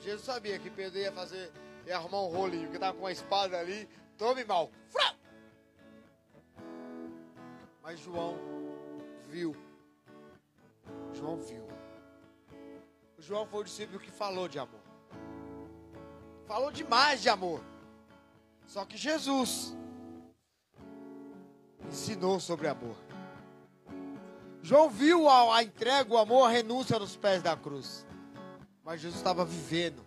[0.00, 1.52] Jesus sabia que Pedro ia fazer,
[1.86, 4.70] ia arrumar um rolinho, porque estava com uma espada ali, tome mal.
[7.82, 8.38] Mas João
[9.28, 9.56] viu.
[11.12, 11.66] João viu.
[13.18, 14.80] O João foi o discípulo que falou de amor.
[16.46, 17.60] Falou demais de amor.
[18.66, 19.76] Só que Jesus
[21.88, 22.96] ensinou sobre amor.
[24.62, 28.06] João viu a, a entrega, o amor, a renúncia nos pés da cruz.
[28.84, 30.04] Mas Jesus estava vivendo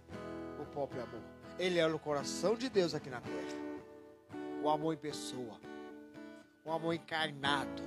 [0.59, 1.34] o próprio amor.
[1.57, 3.65] Ele era o coração de Deus aqui na terra.
[4.61, 5.59] O amor em pessoa.
[6.63, 7.81] O amor encarnado.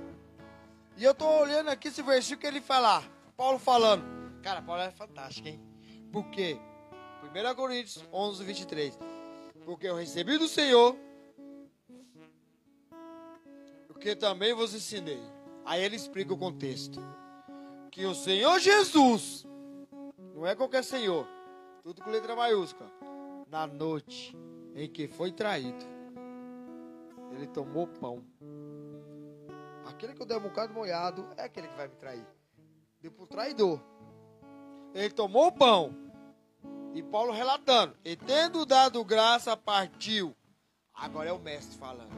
[0.97, 3.03] E eu estou olhando aqui esse versículo que ele fala.
[3.37, 4.03] Paulo falando.
[4.41, 5.61] Cara, Paulo é fantástico, hein?
[6.11, 6.59] Por quê?
[7.23, 8.97] 1 Coríntios 11, 23.
[9.65, 10.95] Porque eu recebi do Senhor
[13.89, 15.21] o que também vos ensinei.
[15.65, 16.99] Aí ele explica o contexto.
[17.91, 19.45] Que o Senhor Jesus,
[20.33, 21.27] não é qualquer Senhor,
[21.83, 22.89] tudo com letra maiúscula,
[23.49, 24.37] na noite
[24.75, 25.85] em que foi traído,
[27.31, 28.23] ele tomou pão.
[29.85, 32.25] Aquele que eu dei um bocado molhado é aquele que vai me trair.
[33.01, 33.81] Deu para o traidor.
[34.93, 35.95] Ele tomou o pão
[36.93, 40.35] e Paulo relatando: E tendo dado graça, partiu.
[40.93, 42.11] Agora é o mestre falando: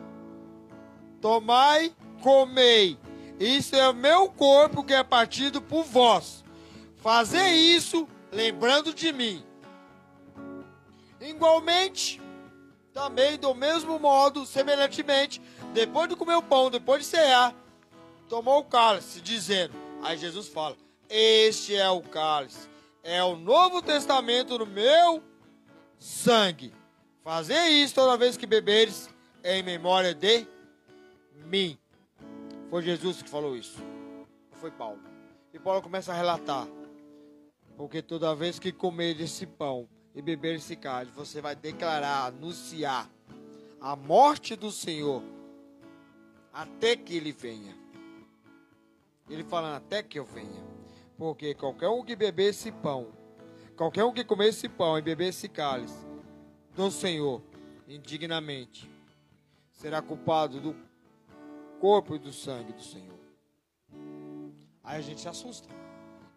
[1.22, 2.98] Tomai, comei.
[3.40, 6.44] Isso é o meu corpo que é partido por vós.
[6.98, 9.44] Fazer isso lembrando de mim.
[11.22, 12.20] Igualmente,
[12.94, 15.42] também do mesmo modo, semelhantemente,
[15.74, 17.56] depois de comer o pão, depois de cear,
[18.28, 20.76] tomou o cálice, dizendo: Aí Jesus fala:
[21.08, 22.72] Este é o cálice
[23.04, 25.24] é o Novo Testamento no meu
[25.98, 26.74] sangue.
[27.24, 29.10] Fazer isso toda vez que beberes
[29.44, 30.48] em memória de
[31.46, 31.78] mim.
[32.70, 33.80] Foi Jesus que falou isso.
[34.54, 35.02] Foi Paulo.
[35.54, 36.68] E Paulo começa a relatar.
[37.76, 43.10] Porque toda vez que comer esse pão e beber esse cálice, você vai declarar, anunciar
[43.80, 45.24] a morte do Senhor
[46.54, 47.76] até que ele venha.
[49.30, 50.64] Ele falando até que eu venha.
[51.18, 53.08] Porque qualquer um que beber esse pão,
[53.78, 56.06] qualquer um que comer esse pão e beber esse cálice
[56.76, 57.42] do Senhor
[57.88, 58.90] indignamente,
[59.72, 60.76] será culpado do
[61.80, 63.20] corpo e do sangue do Senhor.
[64.84, 65.70] Aí a gente se assusta.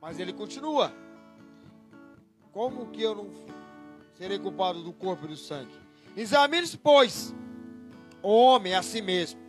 [0.01, 0.93] Mas ele continua.
[2.53, 3.31] Como que eu não
[4.17, 5.73] serei culpado do corpo e do sangue?
[6.17, 7.35] Examine-se, pois,
[8.23, 9.41] o homem a si mesmo.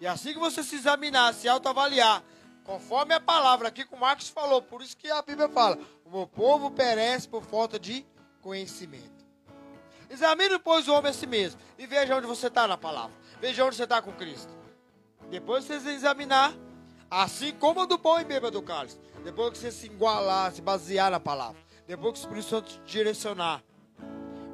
[0.00, 2.22] E assim que você se examinar, se autoavaliar,
[2.66, 6.10] Conforme a palavra aqui que o Marcos falou, por isso que a Bíblia fala: o
[6.10, 8.04] meu povo perece por falta de
[8.42, 9.24] conhecimento.
[10.10, 13.14] Examine, pois, o homem a si mesmo e veja onde você está na palavra.
[13.40, 14.52] Veja onde você está com Cristo.
[15.30, 16.52] Depois que você examinar,
[17.08, 18.98] Assim como do pão e beba do cálice.
[19.22, 21.56] Depois que você se igualar, se basear na palavra.
[21.86, 23.62] Depois que o Espírito Santo te direcionar.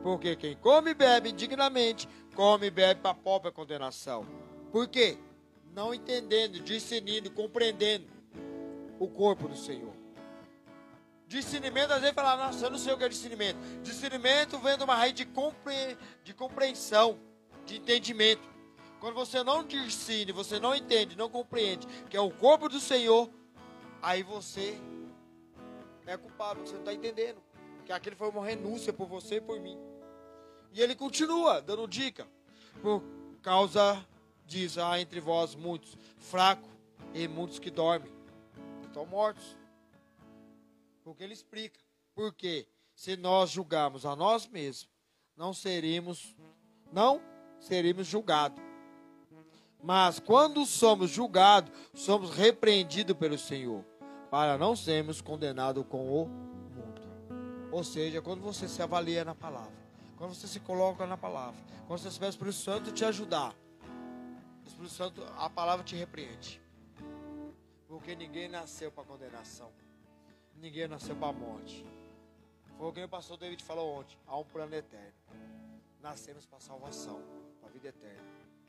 [0.02, 4.26] Porque quem come e bebe indignamente, come e bebe para a própria condenação.
[4.70, 5.16] Por quê?
[5.72, 8.06] Não entendendo, discernindo, compreendendo
[8.98, 9.92] o corpo do Senhor.
[11.26, 13.56] Discernimento, às vezes, fala, nossa, eu não sei o que é discernimento.
[13.82, 15.96] Discernimento vem de uma raiz de, compre...
[16.22, 17.18] de compreensão,
[17.64, 18.42] de entendimento.
[19.00, 23.30] Quando você não discerne, você não entende, não compreende que é o corpo do Senhor,
[24.02, 24.78] aí você
[26.06, 27.42] é culpado, você não está entendendo.
[27.84, 29.76] Que aquele foi uma renúncia por você e por mim.
[30.72, 32.26] E ele continua dando dica.
[32.80, 33.02] Por
[33.42, 34.04] causa
[34.46, 36.70] diz, há entre vós muitos fracos
[37.14, 38.10] e muitos que dormem.
[38.82, 39.56] Estão mortos.
[41.04, 41.78] Porque ele explica.
[42.14, 44.88] Porque se nós julgarmos a nós mesmos,
[45.36, 46.34] não seremos,
[46.92, 47.20] não
[47.58, 48.62] seremos julgados.
[49.82, 53.84] Mas quando somos julgados, somos repreendidos pelo Senhor,
[54.30, 57.02] para não sermos condenados com o mundo.
[57.72, 59.81] Ou seja, quando você se avalia na palavra,
[60.22, 63.52] quando você se coloca na palavra, quando você espera o Espírito Santo te ajudar,
[64.64, 66.62] o Espírito Santo, a palavra te repreende.
[67.88, 69.72] Porque ninguém nasceu para condenação.
[70.54, 71.84] Ninguém nasceu para a morte.
[72.78, 74.16] Foi o que o pastor David falou ontem.
[74.24, 75.12] Há um plano eterno.
[76.00, 77.20] Nascemos para salvação,
[77.58, 78.22] para a vida eterna.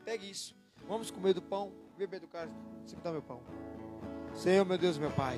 [0.03, 0.55] Pegue isso.
[0.87, 2.57] Vamos comer do pão, beber do cálice.
[2.83, 3.43] Você me dá meu pão.
[4.33, 5.37] Senhor, meu Deus, meu Pai.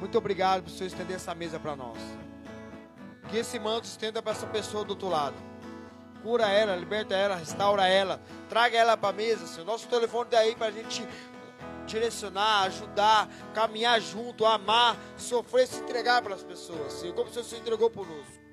[0.00, 1.98] Muito obrigado por Senhor estender essa mesa para nós.
[3.30, 5.36] Que esse manto estenda para essa pessoa do outro lado.
[6.22, 8.20] Cura ela, liberta ela, restaura ela.
[8.48, 9.66] Traga ela para a mesa, Senhor.
[9.66, 11.06] Nosso telefone daí tá para a gente
[11.86, 17.14] direcionar, ajudar, caminhar junto, amar, sofrer, se entregar para as pessoas, Senhor.
[17.14, 18.44] Como o Senhor se entregou por nós.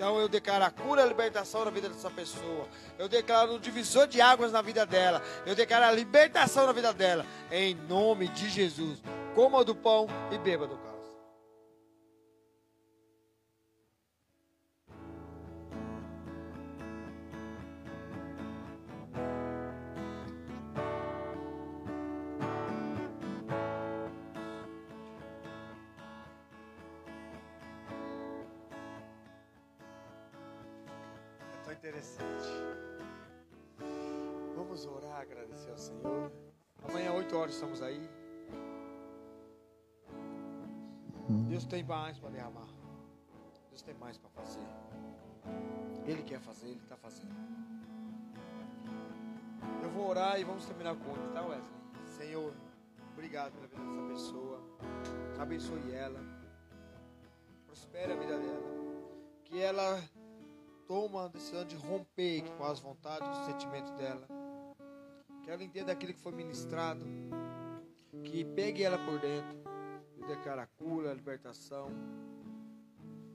[0.00, 2.66] Então eu declaro a cura a libertação na vida dessa pessoa.
[2.98, 5.22] Eu declaro o divisor de águas na vida dela.
[5.44, 7.26] Eu declaro a libertação na vida dela.
[7.52, 9.02] Em nome de Jesus.
[9.34, 10.99] Coma do pão e beba do cálice.
[35.32, 36.32] Agradecer ao Senhor.
[36.88, 38.08] Amanhã, 8 horas, estamos aí.
[41.48, 42.68] Deus tem mais para derramar.
[43.68, 44.66] Deus tem mais para fazer.
[46.06, 47.34] Ele quer fazer, Ele está fazendo.
[49.82, 51.80] Eu vou orar e vamos terminar com ele, tá, Wesley?
[52.06, 52.52] Senhor,
[53.12, 54.60] obrigado pela vida dessa pessoa.
[55.38, 56.20] Abençoe ela.
[57.66, 58.70] Prospere a vida dela.
[59.44, 60.02] Que ela
[60.86, 64.26] toma a decisão de romper com as vontades, os sentimentos dela.
[65.50, 67.04] Que ela entenda aquilo que foi ministrado.
[68.22, 69.58] Que pegue ela por dentro
[70.16, 71.88] e declara a cura, a libertação,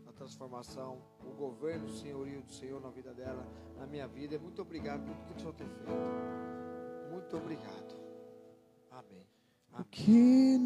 [0.07, 3.45] a transformação, o governo, o senhorio do Senhor na vida dela,
[3.78, 4.39] na minha vida.
[4.39, 7.11] Muito obrigado por tudo que o Senhor tem feito.
[7.11, 7.97] Muito obrigado.
[8.91, 9.28] Amém.
[9.74, 9.88] Amém.
[9.91, 10.57] Que